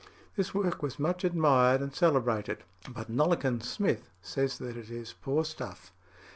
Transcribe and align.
This 0.35 0.51
work 0.51 0.81
was 0.81 0.97
much 0.97 1.23
admired 1.23 1.79
and 1.79 1.93
celebrated, 1.93 2.63
but 2.89 3.07
"Nollekens" 3.07 3.65
Smith 3.67 4.09
says 4.23 4.57
that 4.57 4.75
it 4.75 4.89
is 4.89 5.13
poor 5.13 5.45
stuff. 5.45 5.93